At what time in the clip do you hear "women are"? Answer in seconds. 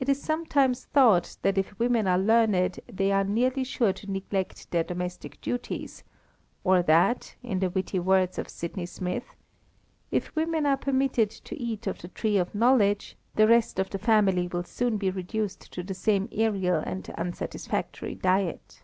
1.78-2.18, 10.34-10.76